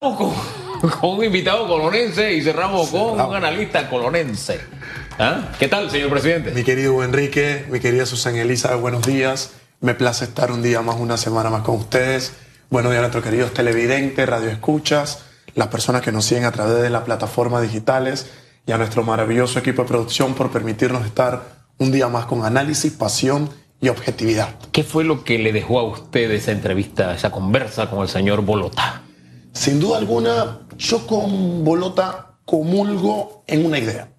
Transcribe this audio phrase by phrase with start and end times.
[0.00, 0.32] con,
[0.80, 4.58] con un invitado colonense y cerramos con un analista colonense.
[5.18, 5.52] ¿Ah?
[5.58, 6.52] ¿Qué tal, señor presidente?
[6.52, 9.52] Mi querido Enrique, mi querida Susan Elisa, buenos días.
[9.80, 12.32] Me place estar un día más, una semana más con ustedes.
[12.70, 16.88] Buenos días a nuestros queridos televidentes, radioescuchas, las personas que nos siguen a través de
[16.88, 18.30] las plataformas digitales
[18.66, 21.42] y a nuestro maravilloso equipo de producción por permitirnos estar
[21.76, 23.50] un día más con análisis, pasión
[23.82, 24.54] y objetividad.
[24.72, 28.40] ¿Qué fue lo que le dejó a usted esa entrevista, esa conversa con el señor
[28.40, 29.02] Bolota?
[29.52, 34.12] Sin duda alguna, yo con Bolota comulgo en una idea.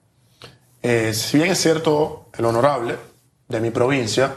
[0.81, 2.97] Eh, si bien es cierto, el honorable
[3.47, 4.35] de mi provincia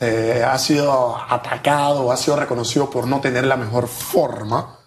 [0.00, 4.78] eh, ha sido atacado, ha sido reconocido por no tener la mejor forma,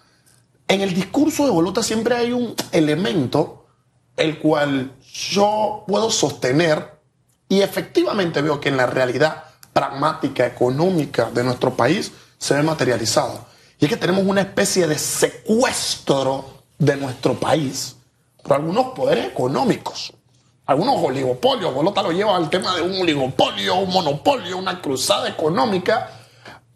[0.70, 3.66] en el discurso de Bolota siempre hay un elemento
[4.18, 6.98] el cual yo puedo sostener
[7.48, 13.46] y efectivamente veo que en la realidad pragmática, económica de nuestro país se ve materializado.
[13.78, 16.44] Y es que tenemos una especie de secuestro
[16.78, 17.96] de nuestro país
[18.42, 20.12] por algunos poderes económicos,
[20.66, 21.72] algunos oligopolios.
[21.72, 26.10] Bolota lo lleva al tema de un oligopolio, un monopolio, una cruzada económica.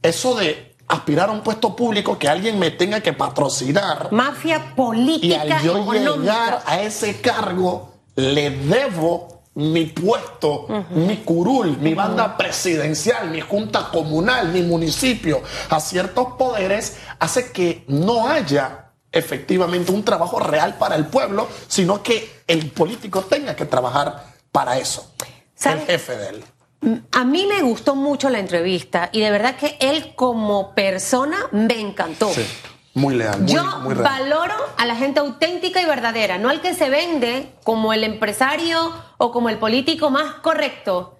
[0.01, 4.13] Eso de aspirar a un puesto público que alguien me tenga que patrocinar.
[4.13, 5.47] Mafia política.
[5.47, 6.17] Y al yo económica.
[6.17, 13.91] llegar a ese cargo, le debo mi puesto, mi curul, mi banda presidencial, mi junta
[13.91, 20.97] comunal, mi municipio a ciertos poderes, hace que no haya efectivamente un trabajo real para
[20.97, 25.13] el pueblo, sino que el político tenga que trabajar para eso.
[25.65, 26.45] El jefe de él.
[27.13, 31.79] A mí me gustó mucho la entrevista y de verdad que él como persona me
[31.79, 32.33] encantó.
[32.33, 32.45] Sí,
[32.95, 36.75] muy leal, muy, Yo muy valoro a la gente auténtica y verdadera, no al que
[36.75, 38.93] se vende como el empresario
[39.23, 41.17] o como el político más correcto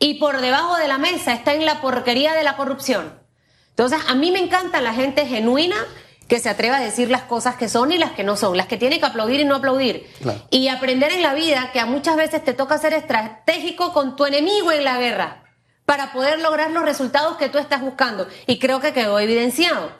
[0.00, 3.16] y por debajo de la mesa está en la porquería de la corrupción.
[3.70, 5.76] Entonces, a mí me encanta la gente genuina
[6.26, 8.66] que se atreva a decir las cosas que son y las que no son, las
[8.66, 10.04] que tiene que aplaudir y no aplaudir.
[10.20, 10.42] Claro.
[10.50, 14.26] Y aprender en la vida que a muchas veces te toca ser estratégico con tu
[14.26, 15.44] enemigo en la guerra
[15.84, 18.26] para poder lograr los resultados que tú estás buscando.
[18.48, 19.92] Y creo que quedó evidenciado.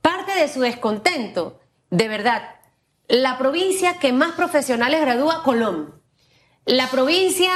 [0.00, 2.56] Parte de su descontento, de verdad,
[3.08, 6.01] la provincia que más profesionales gradúa, Colón.
[6.64, 7.50] La provincia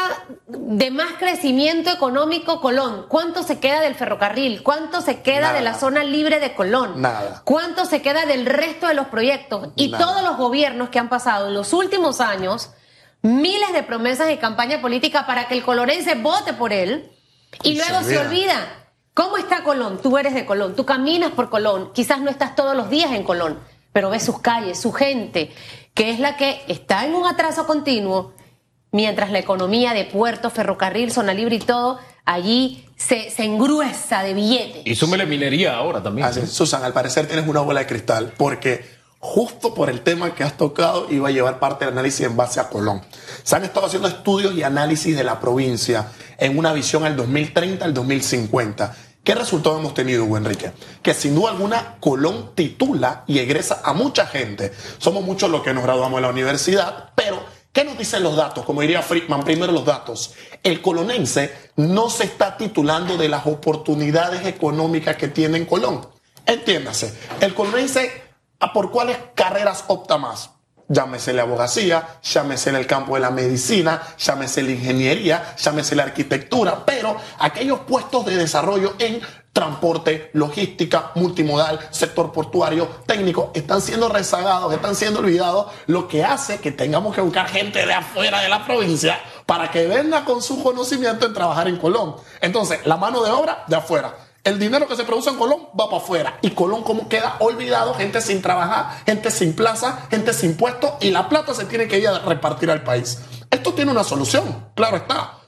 [0.49, 3.07] de más crecimiento económico, Colón.
[3.09, 4.65] ¿Cuánto se queda del ferrocarril?
[4.65, 5.53] ¿Cuánto se queda Nada.
[5.55, 7.01] de la zona libre de Colón?
[7.01, 7.43] Nada.
[7.45, 9.69] ¿Cuánto se queda del resto de los proyectos?
[9.77, 10.05] Y Nada.
[10.05, 12.71] todos los gobiernos que han pasado en los últimos años,
[13.23, 17.13] miles de promesas y campaña política para que el colorense vote por él
[17.63, 18.29] y, Y se luego se olvida.
[18.29, 18.67] olvida.
[19.15, 20.01] ¿Cómo está Colón?
[20.03, 23.23] Tú eres de Colón, tú caminas por Colón, quizás no estás todos los días en
[23.23, 23.61] Colón,
[23.93, 25.55] pero ves sus calles, su gente,
[25.95, 28.35] que es la que está en un atraso continuo,
[28.93, 34.35] mientras la economía de puerto, ferrocarril, zona libre y todo, allí se, se engruesa de
[34.35, 34.83] billetes.
[34.85, 36.27] Y súmele minería ahora también.
[36.27, 36.51] Así es.
[36.51, 40.57] Susan, al parecer tienes una bola de cristal, porque justo por el tema que has
[40.57, 43.03] tocado iba a llevar parte del análisis en base a Colón.
[43.43, 46.09] Se han estado haciendo estudios y análisis de la provincia
[46.39, 48.97] en una visión al 2030 al 2050.
[49.25, 50.71] ¿Qué resultado hemos tenido, Hugo Enrique?
[51.03, 54.73] Que sin duda alguna Colón titula y egresa a mucha gente.
[54.99, 57.43] Somos muchos los que nos graduamos de la universidad, pero
[57.77, 58.65] ¿qué nos dicen los datos?
[58.65, 60.33] Como diría Friedman, primero los datos.
[60.63, 66.09] El colonense no se está titulando de las oportunidades económicas que tiene en Colón.
[66.47, 68.23] Entiéndase, el colonense
[68.61, 70.53] ¿a por cuáles carreras opta más?
[70.89, 76.85] Llámese la abogacía, llámese el campo de la medicina, llámese la ingeniería, llámese la arquitectura,
[76.87, 79.21] pero aquellos puestos de desarrollo en
[79.57, 86.61] transporte, logística, multimodal, sector portuario, técnico, están siendo rezagados, están siendo olvidados, lo que hace
[86.61, 90.63] que tengamos que buscar gente de afuera de la provincia para que venga con su
[90.63, 92.17] conocimiento en trabajar en Colón.
[92.43, 94.26] Entonces, la mano de obra de afuera.
[94.47, 96.39] El dinero que se produce en Colón va para afuera.
[96.41, 101.11] Y Colón, como queda olvidado, gente sin trabajar, gente sin plaza, gente sin puesto, y
[101.11, 103.19] la plata se tiene que ir a repartir al país.
[103.51, 105.41] Esto tiene una solución, claro está.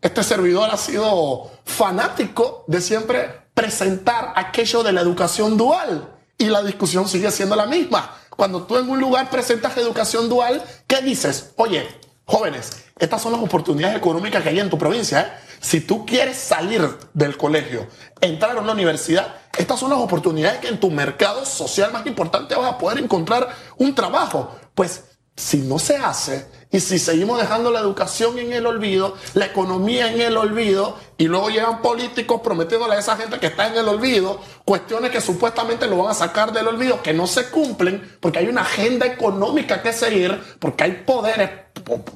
[0.00, 6.14] Este servidor ha sido fanático de siempre presentar aquello de la educación dual.
[6.38, 8.14] Y la discusión sigue siendo la misma.
[8.30, 11.54] Cuando tú en un lugar presentas educación dual, ¿qué dices?
[11.56, 11.88] Oye,
[12.24, 15.20] jóvenes, estas son las oportunidades económicas que hay en tu provincia.
[15.20, 15.44] ¿eh?
[15.60, 17.86] Si tú quieres salir del colegio,
[18.20, 22.54] entrar a una universidad, estas son las oportunidades que en tu mercado social más importante
[22.54, 24.54] vas a poder encontrar un trabajo.
[24.74, 25.04] Pues
[25.36, 30.12] si no se hace y si seguimos dejando la educación en el olvido, la economía
[30.12, 33.88] en el olvido, y luego llegan políticos prometiéndole a esa gente que está en el
[33.88, 38.40] olvido cuestiones que supuestamente lo van a sacar del olvido, que no se cumplen, porque
[38.40, 41.63] hay una agenda económica que seguir, porque hay poderes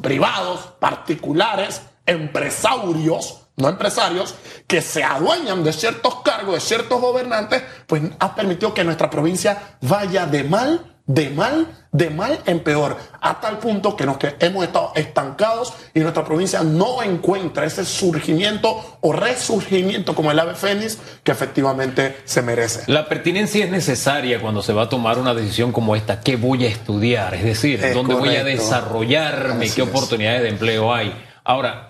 [0.00, 4.36] privados, particulares, empresarios no empresarios,
[4.66, 9.76] que se adueñan de ciertos cargos, de ciertos gobernantes, pues ha permitido que nuestra provincia
[9.82, 14.36] vaya de mal de mal, de mal en peor, a tal punto que, nos, que
[14.40, 20.54] hemos estado estancados y nuestra provincia no encuentra ese surgimiento o resurgimiento como el ave
[20.54, 22.82] fénix que efectivamente se merece.
[22.92, 26.20] La pertinencia es necesaria cuando se va a tomar una decisión como esta.
[26.20, 27.34] ¿Qué voy a estudiar?
[27.34, 29.70] Es decir, ¿dónde voy a desarrollarme?
[29.70, 31.14] ¿Qué oportunidades de empleo hay?
[31.42, 31.87] Ahora,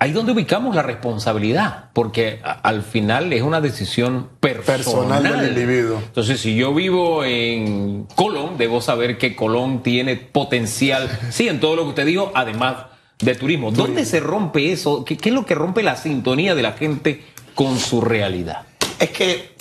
[0.00, 5.98] ahí donde ubicamos la responsabilidad, porque al final es una decisión personal, del individuo.
[5.98, 11.76] Entonces, si yo vivo en Colón, debo saber que Colón tiene potencial, sí, en todo
[11.76, 12.86] lo que usted dijo, además
[13.20, 13.70] de turismo.
[13.70, 15.04] ¿Dónde se rompe eso?
[15.04, 17.22] ¿Qué, es lo que rompe la sintonía de la gente
[17.54, 18.62] con su realidad?
[18.98, 19.54] Es que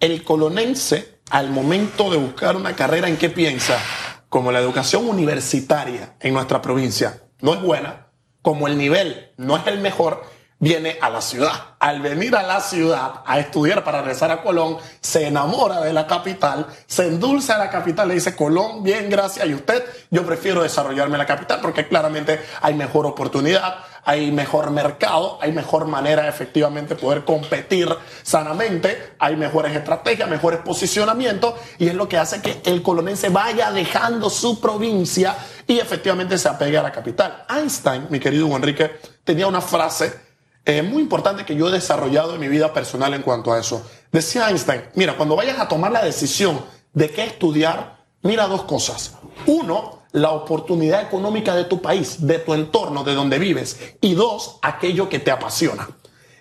[0.00, 3.78] el colonense, al momento de buscar una carrera, ¿en qué piensa?
[4.28, 8.09] Como la educación universitaria en nuestra provincia no es buena,
[8.42, 10.22] como el nivel no es el mejor,
[10.60, 11.52] viene a la ciudad.
[11.80, 16.06] Al venir a la ciudad a estudiar para regresar a Colón, se enamora de la
[16.06, 19.46] capital, se endulza a la capital, le dice, Colón, bien, gracias.
[19.48, 24.70] Y usted, yo prefiero desarrollarme en la capital porque claramente hay mejor oportunidad, hay mejor
[24.70, 27.88] mercado, hay mejor manera de efectivamente poder competir
[28.22, 33.70] sanamente, hay mejores estrategias, mejores posicionamientos y es lo que hace que el colonense vaya
[33.72, 35.36] dejando su provincia
[35.66, 37.44] y efectivamente se apegue a la capital.
[37.48, 38.90] Einstein, mi querido Enrique,
[39.24, 40.30] tenía una frase
[40.64, 43.84] es muy importante que yo he desarrollado en mi vida personal en cuanto a eso.
[44.12, 46.60] Decía Einstein, mira, cuando vayas a tomar la decisión
[46.92, 49.14] de qué estudiar, mira dos cosas.
[49.46, 53.78] Uno, la oportunidad económica de tu país, de tu entorno, de donde vives.
[54.00, 55.88] Y dos, aquello que te apasiona.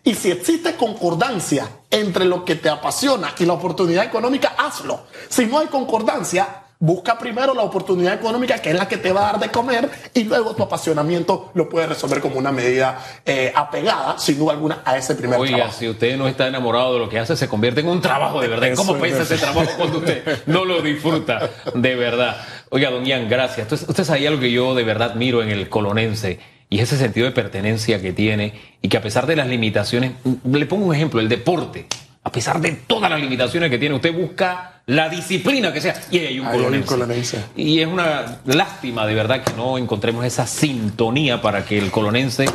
[0.03, 5.01] Y si existe concordancia entre lo que te apasiona y la oportunidad económica, hazlo.
[5.27, 9.27] Si no hay concordancia, Busca primero la oportunidad económica, que es la que te va
[9.27, 13.51] a dar de comer, y luego tu apasionamiento lo puedes resolver como una medida eh,
[13.53, 15.77] apegada, sin duda alguna, a ese primer Oiga, trabajo.
[15.77, 18.47] si usted no está enamorado de lo que hace, se convierte en un trabajo de
[18.47, 18.69] verdad.
[18.77, 22.37] ¿Cómo piensa ese trabajo cuando usted no lo disfruta de verdad?
[22.69, 23.59] Oiga, don Ian, gracias.
[23.59, 26.39] Entonces, usted sabía lo que yo de verdad miro en el colonense
[26.69, 30.13] y ese sentido de pertenencia que tiene y que a pesar de las limitaciones,
[30.49, 31.87] le pongo un ejemplo, el deporte
[32.23, 36.01] a pesar de todas las limitaciones que tiene, usted busca la disciplina que sea.
[36.09, 37.45] Y hay un colonense.
[37.55, 42.45] Y es una lástima de verdad que no encontremos esa sintonía para que el colonense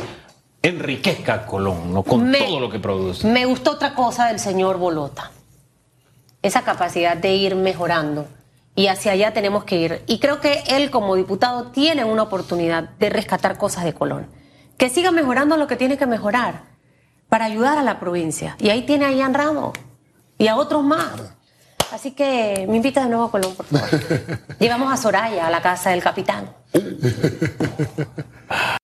[0.61, 2.03] enriquezca a Colón, ¿no?
[2.03, 3.25] con todo lo que produce.
[3.25, 5.31] Me gustó otra cosa del señor Bolota.
[6.41, 8.27] Esa capacidad de ir mejorando.
[8.75, 10.03] Y hacia allá tenemos que ir.
[10.05, 14.27] Y creo que él como diputado tiene una oportunidad de rescatar cosas de Colón.
[14.77, 16.63] Que siga mejorando lo que tiene que mejorar
[17.29, 18.57] para ayudar a la provincia.
[18.59, 19.71] Y ahí tiene a Ian Ramos
[20.37, 21.35] y a otros más.
[21.91, 23.89] Así que me invita de nuevo a Colón, por favor.
[24.59, 26.49] Llevamos a Soraya a la casa del capitán.